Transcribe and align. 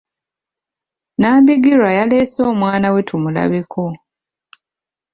Nambigirwa 1.17 1.89
yaleese 1.97 2.39
omwana 2.51 2.87
we 2.93 3.01
tumulabeko. 3.07 3.83